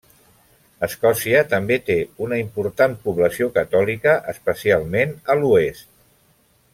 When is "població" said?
3.05-3.51